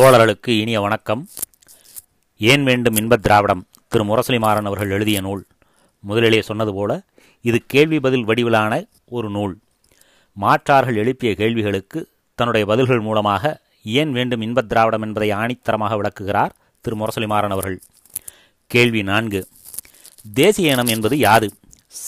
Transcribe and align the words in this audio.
தோழர்களுக்கு 0.00 0.60
இனிய 0.60 0.80
வணக்கம். 0.80 1.28
ஏன் 2.38 2.62
வேண்டும் 2.64 2.96
இன்பத் 2.96 3.22
திராவிடம்? 3.22 3.66
திரு 3.88 4.04
முரசலிமாறன் 4.04 4.64
அவர்கள் 4.64 4.90
எழுதிய 4.90 5.20
நூல். 5.20 5.46
முதலிலே 6.00 6.42
சொன்னது 6.42 6.74
போல 6.74 7.02
இது 7.40 7.62
கேள்வி 7.66 8.00
பதில் 8.00 8.24
வடிவிலான 8.24 8.88
ஒரு 9.08 9.30
நூல். 9.30 9.58
மாற்றார்கள் 10.40 10.94
எழுப்பிய 10.94 11.34
கேள்விகளுக்கு 11.34 12.08
தன்னுடைய 12.34 12.66
பதில்கள் 12.66 13.00
மூலமாக 13.00 13.60
ஏன் 13.84 14.12
வேண்டும் 14.12 14.40
இன்பத் 14.40 14.68
திராவிடம் 14.68 15.02
என்பதை 15.02 15.30
ஆணித்தரமாக 15.30 15.96
விளக்குகிறார் 15.96 16.56
திரு 16.80 16.96
முரசலிமாறன் 16.96 17.50
அவர்கள். 17.50 17.80
கேள்வி 18.66 19.02
நான்கு. 19.02 19.48
தேசிய 20.34 20.72
இனம் 20.72 20.86
என்பது 20.86 21.18
யாது? 21.18 21.52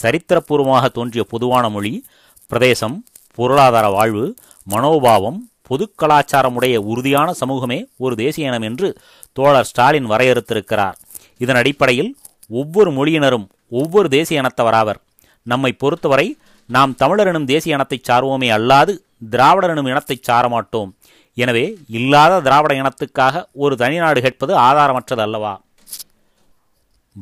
சரித்திரபூர்வமாக 0.03 0.89
தோன்றிய 0.89 1.25
பொதுவான 1.25 1.69
மொழி 1.69 2.05
பிரதேசம் 2.47 3.05
பொருளாதார 3.35 3.89
வாழ்வு 3.89 4.35
மனோபாவம் 4.63 5.51
பொது 5.73 5.95
கலாச்சாரமுடைய 6.03 6.77
உறுதியான 6.77 7.33
சமூகமே 7.33 7.89
ஒரு 7.97 8.17
தேசிய 8.17 8.47
இனம் 8.47 8.63
என்று 8.63 8.89
தோழர் 9.33 9.65
ஸ்டாலின் 9.65 10.11
வரையறுத்திருக்கிறார். 10.11 10.93
இதன் 11.39 11.57
அடிப்படையில் 11.57 12.17
ஒவ்வொரு 12.49 12.91
மொழியினரும் 12.91 13.49
ஒவ்வொரு 13.71 14.09
தேசிய 14.09 14.41
இனத்தவராவர். 14.41 14.95
நம்மை 15.43 15.73
பொறுத்தவரை 15.73 16.37
நாம் 16.67 16.95
தமிழர் 16.95 17.27
எனும் 17.27 17.45
தேசிய 17.45 17.75
இனத்தைச் 17.75 18.11
சார்வோமே 18.11 18.49
அல்லாது 18.51 18.99
திராவிடர் 19.31 19.71
எனும் 19.71 19.87
இனத்தைச் 19.87 20.23
சார 20.23 20.49
மாட்டோம் 20.49 20.97
எனவே 21.35 21.77
இல்லாத 21.89 22.41
திராவிட 22.41 22.75
இனத்துக்காக 22.75 23.45
ஒரு 23.53 23.75
தனிநாடு 23.75 24.21
கேட்பது 24.21 24.57
ஆதாரமற்றது 24.57 25.21
அல்லவா? 25.21 25.63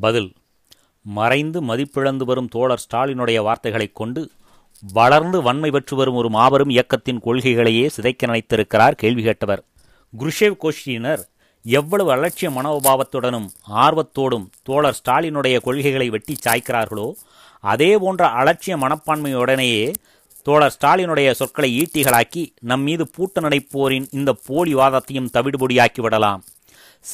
பதில். 0.00 0.32
மறைந்து 1.02 1.62
மதிப்பிழந்து 1.62 2.24
வரும் 2.24 2.48
தோழர் 2.48 2.84
ஸ்டாலினுடைய 2.90 3.42
வார்த்தைகளைக் 3.42 3.94
கொண்டு 3.94 4.30
வளர்ந்து 4.82 5.42
வன்மை 5.42 5.70
பெற்று 5.70 5.96
வரும் 5.96 6.14
ஒரு 6.14 6.30
மாபெரும் 6.30 6.68
இயக்கத்தின் 6.68 7.20
கொள்கைகளையே 7.24 7.88
சிதைக்க 7.96 8.26
நினைத்திருக்கிறார் 8.26 8.94
கேள்வி 8.94 9.24
கேட்டவர். 9.24 9.62
குருஷேவ் 10.18 10.56
கோஷ்டியினர் 10.62 11.22
எவ்வளவு 11.62 12.14
அலட்சிய 12.14 12.50
மனோபாவத்துடனும் 12.50 13.48
ஆர்வத்தோடும் 13.74 14.46
தோழர் 14.62 14.98
ஸ்டாலினுடைய 15.00 15.60
கொள்கைகளை 15.60 16.10
வெட்டி 16.10 16.36
சாய்க்கிறார்களோ 16.44 17.12
அதே 17.60 17.98
போன்ற 17.98 18.26
அலட்சிய 18.28 18.76
மனப்பான்மையுடனேயே 18.76 19.92
தோழர் 20.42 20.76
ஸ்டாலினுடைய 20.80 21.30
சொற்களை 21.30 21.70
ஈட்டிகளாக்கி 21.80 22.46
நம் 22.60 22.82
மீது 22.82 23.08
பூட்டு 23.08 23.40
நடைப்போரின் 23.40 24.06
இந்த 24.10 24.32
போலி 24.32 24.74
வாதத்தையும் 24.74 25.30
தவிடுபொடியாக்கி 25.32 26.00
விடலாம். 26.00 26.44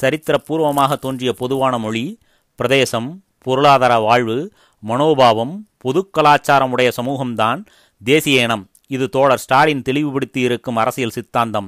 சரித்திரபூர்வமாக 0.01 0.95
தோன்றிய 0.95 1.33
பொதுவான 1.33 1.77
மொழி 1.77 2.19
பிரதேசம் 2.55 3.23
பொருளாதார 3.41 3.99
வாழ்வு 3.99 4.51
மனோபாவம் 4.79 5.67
பொது 5.87 6.01
கலாச்சாரமுடைய 6.17 6.89
சமூகம்தான் 6.99 7.59
தேசிய 8.01 8.45
இனம் 8.47 8.63
இது 8.95 9.05
தோழர் 9.15 9.41
ஸ்டாலின் 9.43 9.83
தெளிவுபடுத்தி 9.87 10.39
இருக்கும் 10.47 10.79
அரசியல் 10.81 11.13
சித்தாந்தம். 11.15 11.67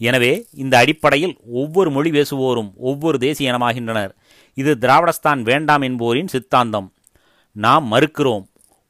எனவே 0.00 0.30
இந்த 0.62 0.74
அடிப்படையில் 0.82 1.34
ஒவ்வொரு 1.60 1.90
மொழி 1.96 2.10
பேசுவோரும் 2.16 2.70
ஒவ்வொரு 2.88 3.16
தேசிய 3.24 3.50
இனமாகின்றனர் 3.52 4.12
இது 4.56 4.72
திராவிடஸ்தான் 4.84 5.40
வேண்டாம் 5.50 5.84
என்போரின் 5.88 6.30
சித்தாந்தம். 6.34 6.88
நாம் 7.56 7.86
மறுக்கிறோம் 7.92 8.44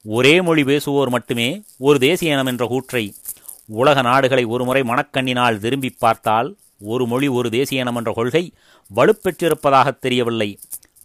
ஒரே 0.05 0.34
மொழி 0.47 0.62
பேசுவோர் 0.70 1.12
மட்டுமே 1.16 1.48
ஒரு 1.86 1.98
தேசிய 2.06 2.34
இனம் 2.36 2.50
என்ற 2.53 2.64
கூற்றை. 2.72 3.05
உலக 3.81 3.98
நாடுகளை 4.09 4.44
ஒருமுறை 4.55 4.83
மனக்கண்ணினால் 4.92 5.61
திரும்பி 5.64 5.91
பார்த்தால் 6.05 6.48
ஒரு 6.92 7.05
மொழி 7.12 7.28
ஒரு 7.38 7.50
தேசிய 7.59 7.84
இனம் 7.84 7.98
என்ற 8.00 8.12
கொள்கை 8.19 8.44
வலுப்பெற்றிருப்பதாக 8.91 9.88
தெரியவில்லை. 10.05 10.50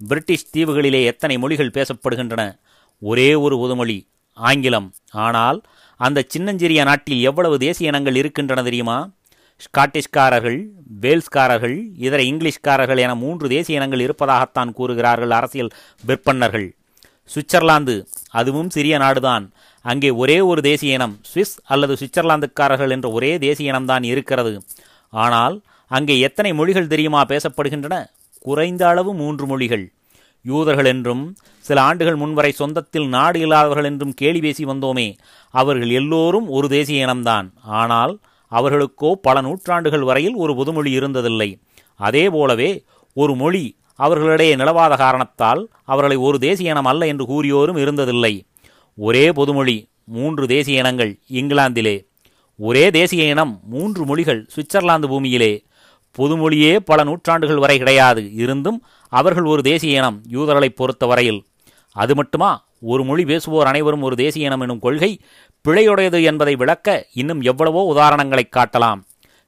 பிரிட்டிஷ் 0.09 0.49
தீவுகளிலே 0.55 1.01
எத்தனை 1.11 1.37
மொழிகள் 1.43 1.75
பேசப்படுகின்றன? 1.77 2.43
ஒரே 3.01 3.29
ஒரு 3.45 3.55
உதுமொழி 3.65 3.97
ஆங்கிலம். 4.37 4.89
ஆனால் 5.25 5.59
அந்த 5.99 6.19
சின்னஞ்சிறிய 6.33 6.81
நாட்டில் 6.89 7.21
எவ்வளவு 7.21 7.55
தேசிய 7.57 7.91
இனங்கள் 7.91 8.19
இருக்கின்றன 8.21 8.63
தெரியுமா? 8.63 8.97
ஸ்காட்டிஷ்காரர்கள் 9.65 10.59
வேல்ஸ்காரர்கள் 11.03 11.77
இதர 12.05 12.19
இங்கிலீஷ்காரர்கள் 12.23 12.99
என 13.05 13.15
மூன்று 13.15 13.47
தேசிய 13.47 13.79
இனங்கள் 13.79 14.03
இருப்பதாகத்தான் 14.05 14.71
கூறுகிறார்கள் 14.77 15.33
அரசியல் 15.39 15.71
விற்பன்னர்கள். 16.07 16.67
சுவிட்சர்லாந்து 17.31 17.95
அதுவும் 18.29 18.69
சிறிய 18.69 18.97
நாடுதான். 18.97 19.45
அங்கே 19.85 20.09
ஒரே 20.21 20.37
ஒரு 20.51 20.61
தேசிய 20.61 20.97
இனம் 20.97 21.15
சுவிஸ் 21.31 21.55
அல்லது 21.63 21.93
சுவிட்சர்லாந்துக்காரர்கள் 21.93 22.93
என்ற 22.95 23.07
ஒரே 23.17 23.31
தேசிய 23.37 23.73
இனம்தான் 23.73 24.03
இருக்கிறது. 24.03 24.53
ஆனால் 25.13 25.55
அங்கே 25.91 26.15
எத்தனை 26.19 26.53
மொழிகள் 26.53 26.91
தெரியுமா 26.93 27.21
பேசப்படுகின்றன? 27.25 27.97
குறைந்த 28.45 28.83
அளவு 28.87 29.11
மூன்று 29.13 29.45
மொழிகள். 29.45 29.85
யூதர்கள் 30.41 30.85
என்றும் 30.85 31.35
சில 31.65 31.81
ஆண்டுகள் 31.81 32.15
முன்வரை 32.15 32.51
சொந்தத்தில் 32.59 33.07
நாடு 33.07 33.39
இல்லாதவர்கள் 33.39 33.83
என்றும் 33.83 34.13
கேலி 34.13 34.39
பேசி 34.39 34.65
வந்தோமே 34.65 35.07
அவர்கள் 35.49 35.89
எல்லோரும் 35.89 36.47
ஒரு 36.47 36.67
தேசிய 36.69 37.07
இனம்தான். 37.07 37.49
ஆனால் 37.63 38.19
அவர்களுக்கோ 38.51 39.11
பல 39.21 39.41
நூற்றாண்டுகள் 39.41 40.01
வரையில் 40.01 40.35
ஒரு 40.35 40.53
பொதுமொழி 40.53 40.99
இருந்ததில்லை. 40.99 41.49
அதே 41.95 42.29
போலவே 42.29 42.83
ஒரு 43.13 43.35
மொழி 43.35 43.63
அவர்களிடையே 43.95 44.55
நிலவாத 44.55 44.93
காரணத்தால் 44.97 45.61
அவர்களை 45.83 46.17
ஒரு 46.17 46.39
தேசிய 46.39 46.71
இனம் 46.71 46.85
அல்ல 46.85 47.07
என்று 47.07 47.25
கூறியோரும் 47.25 47.79
இருந்ததில்லை. 47.83 48.33
ஒரே 48.97 49.31
பொதுமொழி 49.31 49.77
மூன்று 50.03 50.47
தேசிய 50.47 50.79
இனங்கள் 50.79 51.19
இங்கிலாந்திலே. 51.29 51.95
ஒரே 52.59 52.91
தேசிய 52.91 53.23
இனம் 53.23 53.59
மூன்று 53.63 54.05
மொழிகள் 54.05 54.47
சுவிட்சர்லாந்து 54.55 55.07
பூமியிலே. 55.07 55.51
பொதுமொழியே 56.17 56.75
பல 56.75 57.03
நூற்றாண்டுகள் 57.03 57.57
வரை 57.57 57.77
கிடையாது. 57.77 58.33
இருந்தும் 58.33 58.83
அவர்கள் 59.09 59.43
ஒரு 59.43 59.61
தேசிய 59.61 59.97
இனம் 59.97 60.21
யூதர்களைப் 60.31 60.75
பொறுத்தவரையில். 60.75 61.45
அது 61.91 62.15
மட்டுமா? 62.15 62.67
ஒரு 62.81 63.03
மொழி 63.03 63.23
பேசுவோர் 63.23 63.63
அனைவரும் 63.63 64.01
ஒரு 64.01 64.15
தேசிய 64.15 64.45
இனம் 64.45 64.59
எனும் 64.59 64.79
கொள்கை 64.79 65.19
பிழையுடையது 65.67 66.23
என்பதை 66.23 66.55
விளக்க 66.55 67.07
இன்னும் 67.13 67.41
எவ்வளவோ 67.41 67.93
உதாரணங்களை 67.93 68.43
காட்டலாம். 68.49 69.01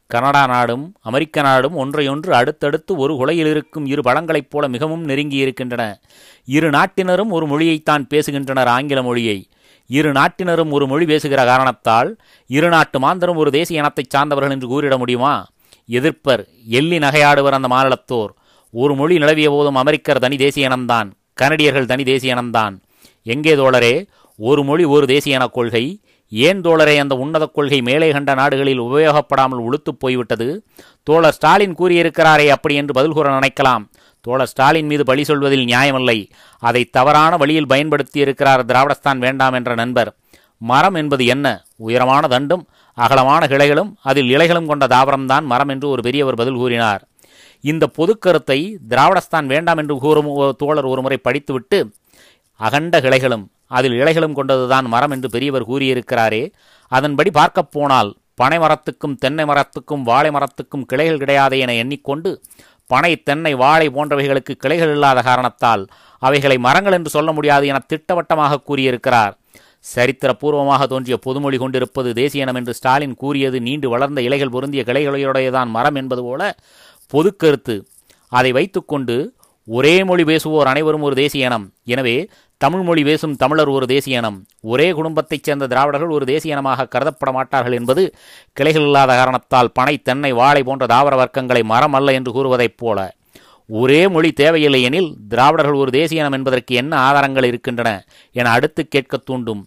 கனடா 0.07 0.47
நாடும் 0.47 0.95
அமெரிக்க 1.01 1.41
நாடும் 1.41 1.75
ஒன்றையொன்று 1.75 2.33
அடுத்தடுத்து 2.33 2.95
ஒரு 2.95 3.15
குலையில் 3.15 3.47
இருக்கும் 3.47 3.85
இரு 3.85 4.03
பழங்களைப் 4.03 4.49
போல 4.49 4.67
மிகவும் 4.67 5.03
நெருங்கி 5.03 5.35
இருக்கின்றன. 5.35 5.99
இரு 6.45 6.69
நாட்டினரும் 6.69 7.29
ஒரு 7.29 7.47
மொழியைத்தான் 7.47 8.05
பேசுகின்றனர் 8.09 8.65
ஆங்கில 8.65 9.03
மொழியை. 9.03 9.49
இரு 9.87 10.11
நாட்டினரும் 10.11 10.69
ஒரு 10.69 10.87
மொழி 10.87 11.05
பேசுகிற 11.05 11.45
காரணத்தால் 11.45 12.17
இரு 12.47 12.69
நாட்டு 12.69 12.99
மாந்தரும் 12.99 13.35
ஒரு 13.35 13.51
தேசிய 13.51 13.79
இனத்தைச் 13.79 14.09
சார்ந்தவர்கள் 14.09 14.51
என்று 14.51 14.67
கூறிட 14.67 14.97
முடியுமா? 14.97 15.47
எதிர்ப்பர் 15.97 16.47
எள்ளி 16.67 16.97
நகையாடுவர் 16.97 17.57
அந்த 17.57 17.69
மாநிலத்தோர். 17.75 18.31
ஒரு 18.73 18.95
மொழி 18.95 19.17
நிலவிய 19.17 19.49
போதும் 19.49 19.75
அமெரிக்கர் 19.75 20.23
தனி 20.23 20.35
தேசிய 20.35 20.67
இனம்தான் 20.67 21.11
கனடியர்கள் 21.41 21.85
தனி 21.85 22.03
தேசிய 22.03 22.35
இனம்தான். 22.35 22.75
எங்கே 23.23 23.55
தோழரே 23.55 24.07
ஒரு 24.37 24.63
மொழி 24.63 24.83
ஒரு 24.83 25.07
தேசிய 25.07 25.47
கொள்கை 25.47 26.01
ஏன் 26.29 26.61
தோழரே 26.61 26.97
அந்த 26.97 27.15
உன்னத 27.15 27.45
கொள்கை 27.45 27.81
மேலே 27.81 28.11
கண்ட 28.11 28.33
நாடுகளில் 28.33 28.81
உபயோகப்படாமல் 28.81 29.63
உளுத்துப் 29.63 29.99
போய்விட்டது? 29.99 30.63
தோழர் 31.03 31.33
ஸ்டாலின் 31.33 31.75
கூறியிருக்கிறாரே 31.75 32.47
அப்படி 32.47 32.75
என்று 32.75 32.93
பதில் 32.93 33.11
கூற 33.11 33.39
நினைக்கலாம். 33.39 33.83
தோழர் 34.21 34.47
ஸ்டாலின் 34.47 34.85
மீது 34.85 35.03
பழி 35.05 35.23
சொல்வதில் 35.23 35.65
நியாயமில்லை. 35.65 36.29
அதை 36.59 36.85
தவறான 36.85 37.37
வழியில் 37.37 37.67
பயன்படுத்தி 37.67 38.19
இருக்கிறார் 38.19 38.65
திராவிடஸ்தான் 38.65 39.17
வேண்டாம் 39.17 39.53
என்ற 39.53 39.73
நண்பர். 39.73 40.11
மரம் 40.61 40.93
என்பது 40.93 41.25
என்ன? 41.25 41.47
உயரமான 41.75 42.27
தண்டும் 42.27 42.63
அகலமான 42.93 43.47
கிளைகளும் 43.47 43.91
அதில் 44.01 44.29
இலைகளும் 44.37 44.65
கொண்ட 44.65 44.87
தாவரம்தான் 44.87 45.43
மரம் 45.43 45.67
என்று 45.67 45.89
ஒரு 45.89 46.01
பெரியவர் 46.01 46.35
பதில் 46.35 46.55
கூறினார். 46.55 47.01
இந்த 47.63 47.87
பொது 47.87 48.17
கருத்தை 48.17 48.59
திராவிடஸ்தான் 48.89 49.45
வேண்டாம் 49.45 49.77
என்று 49.77 49.97
கூறும் 49.97 50.29
தோழர் 50.57 50.85
ஒருமுறை 50.85 51.17
படித்துவிட்டு 51.17 51.79
அகண்ட 52.59 52.99
கிளைகளும் 52.99 53.45
அதில் 53.67 53.91
இலைகளும் 53.91 54.35
கொண்டதுதான் 54.37 54.87
மரம் 54.87 55.11
என்று 55.11 55.29
பெரியவர் 55.29 55.69
கூறியிருக்கிறாரே 55.69 56.43
அதன்படி 56.87 57.31
பார்க்கப் 57.31 57.71
போனால் 57.71 58.09
பனை 58.35 58.57
மரத்துக்கும் 58.57 59.15
தென்னை 59.19 59.45
மரத்துக்கும் 59.45 60.03
வாழை 60.03 60.31
மரத்துக்கும் 60.31 60.85
கிளைகள் 60.85 61.17
கிடையாது 61.17 61.59
என 61.59 61.73
எண்ணிக்கொண்டு 61.73 62.29
பனை 62.87 63.11
தென்னை 63.23 63.53
வாழை 63.53 63.87
போன்றவைகளுக்கு 63.89 64.53
கிளைகள் 64.57 64.91
இல்லாத 64.91 65.21
காரணத்தால் 65.21 65.83
அவைகளை 66.21 66.57
மரங்கள் 66.57 66.93
என்று 66.93 67.09
சொல்ல 67.09 67.31
முடியாது 67.31 67.67
என 67.67 67.79
திட்டவட்டமாக 67.87 68.59
கூறியிருக்கிறார். 68.59 69.33
சரித்திரபூர்வமாக 69.85 70.87
தோன்றிய 70.87 71.17
பொதுமொழி 71.17 71.57
கொண்டிருப்பது 71.57 72.09
தேசியனம் 72.13 72.57
என்று 72.59 72.73
ஸ்டாலின் 72.73 73.15
கூறியது 73.21 73.59
நீண்டு 73.67 73.89
வளர்ந்த 73.89 74.21
இலைகள் 74.21 74.53
பொருந்திய 74.55 74.83
கிளைகளுடையதான் 74.87 75.69
மரம் 75.75 75.95
என்பது 75.95 76.23
போல 76.23 76.41
பொது 77.13 77.29
கருத்து. 77.35 77.75
அதை 78.37 78.51
வைத்துக்கொண்டு 78.51 79.15
ஒரே 79.67 79.95
மொழி 80.09 80.23
பேசுவோர் 80.23 80.69
அனைவரும் 80.71 81.05
ஒரு 81.07 81.15
தேசிய 81.15 81.45
இனம் 81.45 81.65
எனவே 81.93 82.15
தமிழ் 82.61 82.81
மொழி 82.81 83.03
பேசும் 83.03 83.35
தமிழர் 83.35 83.71
ஒரு 83.75 83.85
தேசிய 83.91 84.17
இனம் 84.17 84.37
ஒரே 84.71 84.87
குடும்பத்தைச் 84.91 85.43
சேர்ந்த 85.43 85.67
திராவிடர்கள் 85.67 86.15
ஒரு 86.17 86.25
தேசிய 86.25 86.55
இனமாக 86.55 86.87
கருதப்பட 86.95 87.31
மாட்டார்கள் 87.31 87.77
என்பது 87.79 88.03
கிளைகள் 88.53 88.85
இல்லாத 88.85 89.15
காரணத்தால் 89.15 89.71
பனை 89.71 89.95
தென்னை 89.97 90.31
வாழை 90.31 90.63
போன்ற 90.63 90.85
தாவர 90.85 91.15
வர்க்கங்களை 91.21 91.63
மரம் 91.63 91.97
அல்ல 91.99 92.13
என்று 92.13 92.31
கூறுவதைப் 92.31 92.77
போல. 92.77 92.99
ஒரே 93.69 93.99
மொழி 94.07 94.31
தேவையில்லை 94.31 94.81
எனில் 94.81 95.11
திராவிடர்கள் 95.29 95.81
ஒரு 95.83 95.91
தேசிய 95.91 96.21
இனம் 96.21 96.31
என்பதற்கு 96.31 96.75
என்ன 96.75 96.93
ஆதாரங்கள் 96.97 97.43
இருக்கின்றன 97.43 97.91
என 98.31 98.49
அடுத்து 98.49 98.87
கேட்க 98.87 99.17
தூண்டும். 99.17 99.61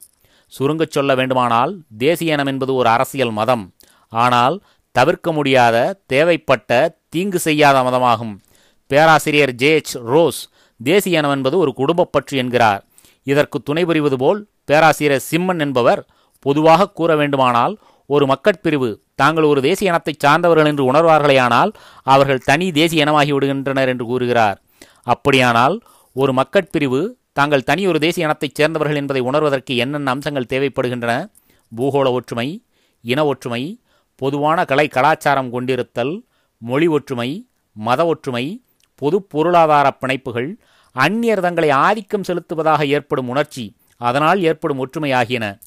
சுருங்கச் 0.59 0.91
சொல்ல 0.91 1.15
வேண்டுமானால் 1.15 1.77
தேசிய 1.99 2.33
இனம் 2.33 2.47
என்பது 2.47 2.75
ஒரு 2.75 2.89
அரசியல் 2.89 3.31
மதம். 3.31 3.73
ஆனால் 4.09 4.61
தவிர்க்க 4.93 5.33
முடியாத 5.33 6.01
தேவைப்பட்ட 6.07 6.97
தீங்கு 7.09 7.39
செய்யாத 7.39 7.79
மதமாகும். 7.81 8.39
பேராசிரியர் 8.87 9.53
ஜே 9.53 9.75
எச் 9.75 9.97
ரோஸ் 9.97 10.49
தேசிய 10.83 11.19
இனம் 11.19 11.31
என்பது 11.31 11.59
ஒரு 11.59 11.75
குடும்பப் 11.75 12.13
பற்று 12.13 12.39
என்கிறார். 12.39 12.85
இதற்கு 13.23 13.63
துணை 13.63 13.85
புரிவது 13.85 14.19
போல் 14.19 14.47
பேராசிரியர் 14.65 15.23
சிம்மன் 15.31 15.59
என்பவர் 15.59 16.07
பொதுவாக 16.41 16.91
கூற 16.91 17.17
வேண்டுமானால் 17.17 17.79
ஒரு 18.07 18.27
மக்கட்பிரிவு 18.27 18.97
தாங்கள் 19.15 19.45
ஒரு 19.45 19.63
தேசிய 19.63 19.91
இனத்தைச் 19.91 20.19
சார்ந்தவர்கள் 20.19 20.67
என்று 20.67 20.93
உணர்வார்களேயானால் 20.93 21.73
அவர்கள் 22.03 22.39
தனி 22.39 22.73
தேசிய 22.73 23.05
இனமாகி 23.05 23.33
விடுகின்றனர் 23.33 23.87
என்று 23.87 24.05
கூறுகிறார். 24.05 24.63
அப்படியானால் 25.03 25.81
ஒரு 26.13 26.33
மக்கட்பிரிவு 26.33 27.09
தாங்கள் 27.37 27.63
தனி 27.63 27.87
ஒரு 27.87 27.99
தேசிய 27.99 28.27
இனத்தைச் 28.27 28.55
சேர்ந்தவர்கள் 28.55 28.97
என்பதை 28.97 29.23
உணர்வதற்கு 29.23 29.77
என்னென்ன 29.77 30.11
அம்சங்கள் 30.11 30.51
தேவைப்படுகின்றன? 30.53 31.31
பூகோள 31.77 32.11
ஒற்றுமை 32.11 32.65
இன 33.01 33.25
ஒற்றுமை 33.25 33.81
பொதுவான 34.17 34.65
கலை 34.65 34.89
கலாச்சாரம் 34.89 35.51
கொண்டிருத்தல் 35.51 36.23
மொழி 36.59 36.87
ஒற்றுமை 36.87 37.49
மத 37.73 38.07
ஒற்றுமை 38.07 38.63
பொது 38.95 39.23
பொருளாதார 39.23 39.97
பிணைப்புகள் 40.01 40.57
அந்நியர் 40.97 41.41
தங்களை 41.41 41.71
ஆதிக்கம் 41.71 42.23
செலுத்துவதாக 42.23 42.87
ஏற்படும் 42.87 43.29
உணர்ச்சி 43.29 43.77
அதனால் 43.97 44.43
ஏற்படும் 44.43 44.79
ஒற்றுமை 44.79 45.13
ஆகியன. 45.13 45.59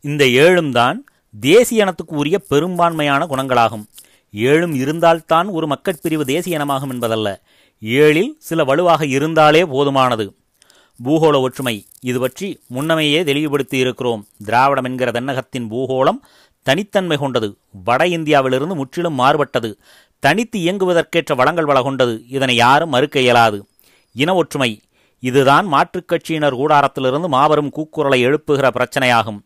இந்த 0.00 0.24
ஏழும் 0.24 0.72
தான் 0.72 1.04
தேசிய 1.40 1.82
இனத்துக்கு 1.82 2.16
உரிய 2.16 2.38
பெரும்பான்மையான 2.38 3.26
குணங்களாகும். 3.26 3.84
ஏழும் 4.32 4.74
இருந்தால்தான் 4.74 5.48
ஒரு 5.48 5.66
மக்கட்பிரிவு 5.66 6.22
தேசிய 6.22 6.58
இனமாகும் 6.58 6.90
என்பதல்ல. 6.90 7.28
ஏழில் 7.82 8.32
சில 8.38 8.64
வலுவாக 8.64 9.06
இருந்தாலே 9.06 9.64
போதுமானது. 9.64 10.26
பூகோள 11.04 11.40
ஒற்றுமை. 11.40 11.86
இது 12.00 12.20
பற்றி 12.20 12.60
முன்னமையே 12.74 13.24
தெளிவுபடுத்தி 13.24 13.78
இருக்கிறோம் 13.78 14.26
திராவிடம் 14.44 14.84
என்கிற 14.84 15.10
தென்னகத்தின் 15.10 15.68
பூகோளம் 15.70 16.20
தனித்தன்மை 16.62 17.16
கொண்டது. 17.16 17.56
வட 17.84 18.06
இந்தியாவிலிருந்து 18.06 18.74
முற்றிலும் 18.74 19.18
மாறுபட்டது. 19.20 19.78
தனித்து 20.18 20.58
இயங்குவதற்கேற்ற 20.58 21.34
வளங்கள் 21.34 21.64
வள 21.64 21.82
கொண்டது. 21.82 22.24
இதனை 22.28 22.56
யாரும் 22.56 22.88
மறுக்க 22.88 23.20
இயலாது. 23.20 23.66
இன 24.12 24.34
ஒற்றுமை. 24.34 24.80
இதுதான் 25.18 25.66
மாற்றுக் 25.66 26.08
கட்சியினர் 26.12 26.56
கூடாரத்திலிருந்து 26.56 27.28
மாபெரும் 27.28 27.70
கூக்குரலை 27.76 28.18
எழுப்புகிற 28.20 28.70
பிரச்சனையாகும். 28.70 29.38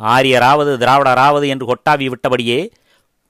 ஆரியராவது 0.00 0.72
திராவிடராவது 0.76 1.46
என்று 1.46 1.66
கொட்டாவி 1.66 2.06
விட்டபடியே 2.06 2.70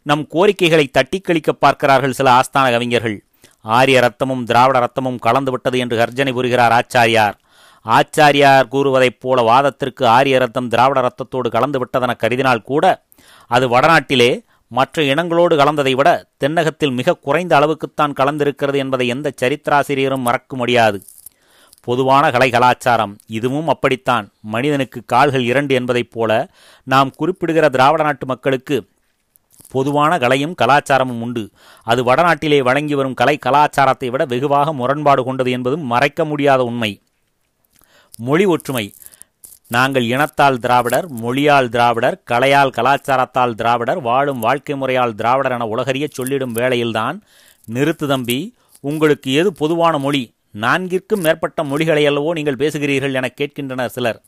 நம் 0.03 0.27
கோரிக்கைகளை 0.27 0.91
தட்டிக்கழிக்க 0.93 1.51
பார்க்கிறார்கள் 1.51 2.13
சில 2.13 2.31
ஆஸ்தான 2.31 2.71
கவிஞர்கள். 2.71 3.25
ஆரிய 3.61 4.01
ரத்தமும் 4.01 4.43
திராவிட 4.43 4.79
ரத்தமும் 4.79 5.19
கலந்து 5.19 5.51
விட்டது 5.51 5.79
என்று 5.79 5.97
கர்ஜனை 5.97 6.33
புரிகிறார் 6.33 6.73
ஆச்சாரியார். 6.73 7.39
ஆச்சாரியார் 7.97 8.71
கூறுவதைப் 8.71 9.21
போல 9.21 9.43
வாதத்திற்கு 9.43 10.07
ஆரிய 10.07 10.39
ரத்தம் 10.39 10.69
திராவிட 10.69 11.01
ரத்தத்தோடு 11.01 11.49
கலந்து 11.49 11.79
விட்டதென 11.79 12.15
கருதினால் 12.23 12.63
கூட 12.63 12.85
அது 13.47 13.67
வடநாட்டிலே 13.69 14.31
மற்ற 14.69 15.03
இனங்களோடு 15.03 15.55
கலந்ததை 15.57 15.93
விட 15.93 16.09
தென்னகத்தில் 16.45 16.93
மிக 16.93 17.15
குறைந்த 17.15 17.53
அளவுக்குத்தான் 17.59 18.17
கலந்திருக்கிறது 18.21 18.77
என்பதை 18.77 19.07
எந்த 19.09 19.33
சரித்திராசிரியரும் 19.43 20.27
மறக்க 20.27 20.57
முடியாது. 20.57 20.99
பொதுவான 21.83 22.31
கலை 22.31 22.51
கலாச்சாரம் 22.51 23.17
இதுவும் 23.27 23.69
அப்படித்தான். 23.69 24.27
மனிதனுக்கு 24.41 25.01
கால்கள் 25.07 25.43
இரண்டு 25.43 25.75
என்பதைப் 25.75 26.11
போல 26.11 26.51
நாம் 26.85 27.11
குறிப்பிடுகிற 27.11 27.69
திராவிட 27.69 28.03
நாட்டு 28.03 28.27
மக்களுக்கு 28.27 28.77
பொதுவான 29.71 30.19
கலையும் 30.19 30.55
கலாச்சாரமும் 30.63 31.21
உண்டு. 31.21 31.51
அது 31.83 32.03
வடநாட்டிலே 32.05 32.63
வழங்கி 32.63 32.95
வரும் 32.95 33.15
கலை 33.15 33.37
கலாச்சாரத்தை 33.37 34.11
விட 34.11 34.25
வெகுவாக 34.25 34.73
முரண்பாடு 34.73 35.25
கொண்டது 35.25 35.51
என்பதும் 35.51 35.87
மறைக்க 35.87 36.25
முடியாத 36.25 36.63
உண்மை. 36.65 36.93
மொழி 38.19 38.45
ஒற்றுமை. 38.45 38.95
நாங்கள் 39.69 40.03
இனத்தால் 40.03 40.59
திராவிடர் 40.59 41.07
மொழியால் 41.09 41.69
திராவிடர் 41.69 42.23
கலையால் 42.31 42.71
கலாச்சாரத்தால் 42.71 43.55
திராவிடர் 43.55 44.01
வாழும் 44.01 44.39
வாழ்க்கை 44.39 44.77
முறையால் 44.77 45.15
திராவிடர் 45.15 45.53
என 45.53 45.67
உலகறிய 45.67 46.07
சொல்லிடும் 46.11 46.53
வேளையில்தான் 46.53 47.17
நிறுத்து 47.73 48.07
தம்பி 48.07 48.39
உங்களுக்கு 48.81 49.33
எது 49.33 49.53
பொதுவான 49.53 49.99
மொழி? 49.99 50.23
நான்கிற்கும் 50.61 51.23
மேற்பட்ட 51.23 51.65
மொழிகளை 51.65 52.05
அல்லவோ 52.09 52.31
நீங்கள் 52.31 52.57
பேசுகிறீர்கள் 52.57 53.15
என 53.15 53.31
கேட்கின்றனர் 53.41 53.91
சிலர். 53.91 54.23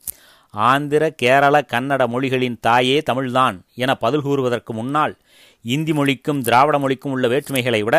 ஆந்திர 0.50 1.10
கேரள 1.10 1.64
கன்னட 1.72 2.06
மொழிகளின் 2.06 2.58
தாயே 2.60 3.02
தமிழ்தான் 3.10 3.56
என 3.74 3.94
பதில் 3.94 4.22
கூறுவதற்கு 4.22 4.72
முன்னால் 4.72 5.16
இந்தி 5.62 5.92
மொழிக்கும் 5.92 6.42
திராவிட 6.42 6.78
மொழிக்கும் 6.78 7.12
உள்ள 7.12 7.28
வேற்றுமைகளை 7.28 7.80
விட 7.80 7.96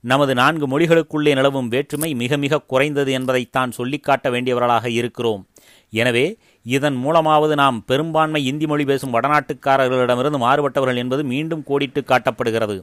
நமது 0.00 0.34
நான்கு 0.34 0.66
மொழிகளுக்குள்ளே 0.68 1.34
நிலவும் 1.34 1.68
வேற்றுமை 1.68 2.14
மிக 2.14 2.36
மிக 2.36 2.60
குறைந்தது 2.60 3.12
என்பதைத்தான் 3.12 3.72
சொல்லிக்காட்ட 3.76 4.30
வேண்டியவர்களாக 4.30 4.86
இருக்கிறோம். 4.86 5.46
எனவே 5.90 6.36
இதன் 6.62 7.04
மூலமாவது 7.06 7.54
நாம் 7.54 7.84
பெரும்பான்மை 7.84 8.46
இந்தி 8.46 8.66
மொழி 8.66 8.84
பேசும் 8.84 9.14
வடநாட்டுக்காரர்களிடமிருந்து 9.14 10.38
மாறுபட்டவர்கள் 10.38 10.96
என்பது 10.96 11.24
மீண்டும் 11.24 11.64
கோடிட்டு 11.64 12.00
காட்டப்படுகிறது. 12.00 12.82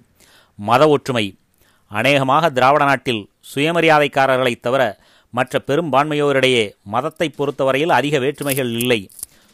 மத 0.56 0.88
ஒற்றுமை. 0.88 1.36
அநேகமாக 1.88 2.50
திராவிட 2.50 2.86
நாட்டில் 2.86 3.30
சுயமரியாதைக்காரர்களைத் 3.56 4.60
தவிர 4.60 5.00
மற்ற 5.32 5.62
பெரும்பான்மையோரிடையே 5.68 6.72
மதத்தை 6.84 7.30
பொறுத்தவரையில் 7.30 7.90
அதிக 7.90 8.20
வேற்றுமைகள் 8.20 8.72
இல்லை. 8.72 9.10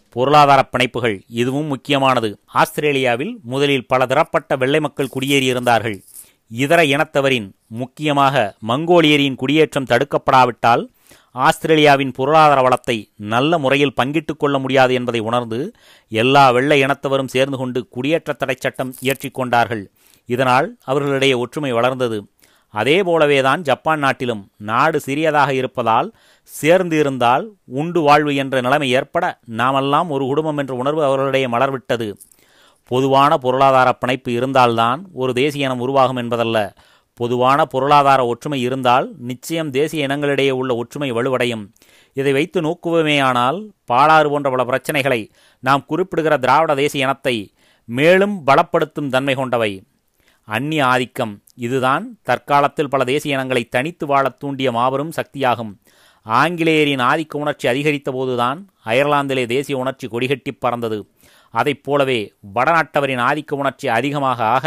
பொருளாதார 0.10 0.70
பிணைப்புகள் 0.72 1.22
இதுவும் 1.28 1.66
முக்கியமானது. 1.66 2.40
ஆஸ்திரேலியாவில் 2.46 3.40
முதலில் 3.44 3.88
பல 3.88 4.06
தரப்பட்ட 4.06 4.56
வெள்ளை 4.56 4.80
மக்கள் 4.80 5.10
குடியேறியிருந்தார்கள். 5.20 6.02
இதர 6.62 6.80
இனத்தவரின் 6.84 7.48
முக்கியமாக 7.80 8.56
மங்கோலியரின் 8.68 9.36
குடியேற்றம் 9.36 9.88
தடுக்கப்படாவிட்டால் 9.90 10.84
ஆஸ்திரேலியாவின் 11.46 12.12
பொருளாதார 12.12 12.62
வளத்தை 12.62 12.96
நல்ல 13.34 13.58
முறையில் 13.58 13.96
பங்கிட்டுக் 14.02 14.40
கொள்ள 14.40 14.60
முடியாது 14.60 14.94
என்பதை 14.94 15.20
உணர்ந்து 15.20 15.60
எல்லா 16.08 16.44
வெள்ளை 16.52 16.78
இனத்தவரும் 16.84 17.34
சேர்ந்து 17.36 17.58
கொண்டு 17.58 17.88
குடியேற்ற 17.96 18.34
தடை 18.34 18.56
சட்டம் 18.60 18.92
இயற்றிக் 19.00 19.34
கொண்டார்கள். 19.34 19.84
இதனால் 20.26 20.68
அவர்களிடையே 20.84 21.34
ஒற்றுமை 21.34 21.72
வளர்ந்தது. 21.72 22.20
அதே 22.74 22.98
போலவேதான் 23.02 23.62
ஜப்பான் 23.62 24.00
நாட்டிலும் 24.00 24.44
நாடு 24.70 25.00
சிறியதாக 25.00 25.54
இருப்பதால் 25.54 26.08
சேர்ந்து 26.44 27.00
இருந்தால் 27.00 27.46
உண்டு 27.66 28.02
வாழ்வு 28.02 28.36
என்ற 28.36 28.62
நிலைமை 28.62 28.92
ஏற்பட 28.92 29.26
நாமெல்லாம் 29.62 30.10
ஒரு 30.10 30.26
குடும்பம் 30.26 30.58
என்ற 30.58 30.74
உணர்வு 30.74 31.04
அவர்களிடையே 31.04 31.48
மலர்விட்டது. 31.48 32.08
பொதுவான 32.94 33.38
பொருளாதார 33.38 33.94
பிணைப்பு 33.94 34.32
இருந்தால்தான் 34.32 35.06
ஒரு 35.14 35.34
தேசிய 35.34 35.66
இனம் 35.66 35.80
உருவாகும் 35.80 36.16
என்பதல்ல. 36.16 36.74
பொதுவான 37.14 37.66
பொருளாதார 37.66 38.26
ஒற்றுமை 38.26 38.62
இருந்தால் 38.62 39.12
நிச்சயம் 39.18 39.70
தேசிய 39.70 40.08
இனங்களிடையே 40.08 40.50
உள்ள 40.50 40.76
ஒற்றுமை 40.76 41.12
வலுவடையும். 41.12 41.66
இதை 42.14 42.32
வைத்து 42.32 42.62
நோக்குவோமேயானால் 42.62 43.70
பாலாறு 43.92 44.30
போன்ற 44.30 44.50
பல 44.50 44.64
பிரச்சனைகளை 44.64 45.30
நாம் 45.60 45.86
குறிப்பிடுகிற 45.86 46.38
திராவிட 46.38 46.76
தேசிய 46.76 47.04
இனத்தை 47.04 47.54
மேலும் 47.86 48.44
பலப்படுத்தும் 48.48 49.10
தன்மை 49.10 49.36
கொண்டவை. 49.36 49.84
அந்நிய 50.46 50.86
ஆதிக்கம் 50.86 51.42
இதுதான் 51.56 52.18
தற்காலத்தில் 52.24 52.90
பல 52.90 53.04
தேசிய 53.04 53.36
இனங்களை 53.36 53.64
தனித்து 53.64 54.06
வாழத் 54.06 54.40
தூண்டிய 54.40 54.72
மாபெரும் 54.72 55.12
சக்தியாகும். 55.12 55.74
ஆங்கிலேயரின் 56.24 57.00
ஆதிக்க 57.00 57.34
உணர்ச்சி 57.34 57.68
அதிகரித்த 57.68 58.12
போதுதான் 58.12 58.70
அயர்லாந்திலே 58.86 59.46
தேசிய 59.46 59.78
உணர்ச்சி 59.78 60.08
கொடிகட்டி 60.08 60.52
பறந்தது. 60.60 61.08
அதைப் 61.54 61.84
போலவே 61.84 62.20
வடநாட்டவரின் 62.56 63.22
ஆதிக்க 63.30 63.54
உணர்ச்சி 63.54 63.88
அதிகமாக 63.88 64.40
ஆக 64.56 64.66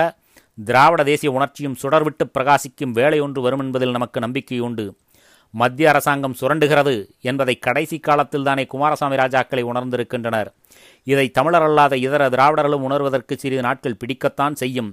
திராவிட 0.64 1.00
தேசிய 1.04 1.30
உணர்ச்சியும் 1.32 1.76
சுடர்விட்டு 1.82 2.24
பிரகாசிக்கும் 2.34 2.94
வேலையொன்று 2.98 3.40
வரும் 3.46 3.62
என்பதில் 3.64 3.96
நமக்கு 3.96 4.20
நம்பிக்கை 4.20 4.58
உண்டு. 4.60 4.86
மத்திய 5.54 5.88
அரசாங்கம் 5.88 6.36
சுரண்டுகிறது 6.40 6.94
என்பதை 7.20 7.54
கடைசி 7.56 7.98
காலத்தில் 7.98 8.42
தானே 8.42 8.64
குமாரசாமி 8.66 9.16
ராஜாக்களை 9.16 9.62
உணர்ந்திருக்கின்றனர். 9.70 10.48
இதை 11.04 11.26
தமிழர் 11.30 11.62
அல்லாத 11.62 11.96
இதர 11.96 12.28
திராவிடர்களும் 12.28 12.86
உணர்வதற்கு 12.88 13.36
சிறிது 13.36 13.62
நாட்கள் 13.62 14.00
பிடிக்கத்தான் 14.02 14.52
செய்யும். 14.52 14.90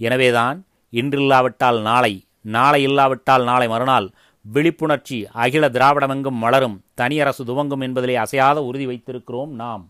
எனவேதான் 0.00 0.58
இன்றில்லாவிட்டால் 0.92 1.80
நாளை 1.80 2.12
நாளை 2.56 2.82
இல்லாவிட்டால் 2.82 3.44
நாளை 3.44 3.68
மறுநாள் 3.68 4.06
விழிப்புணர்ச்சி 4.54 5.18
அகில 5.44 5.64
திராவிடமெங்கும் 5.68 6.40
மலரும் 6.44 6.76
தனியரசு 6.94 7.44
துவங்கும் 7.44 7.80
என்பதிலே 7.80 8.14
அசையாத 8.14 8.58
உறுதி 8.62 8.86
வைத்திருக்கிறோம் 8.86 9.52
நாம். 9.62 9.84